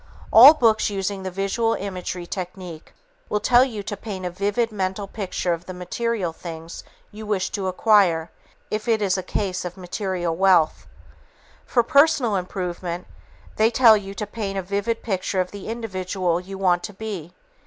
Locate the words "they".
13.57-13.69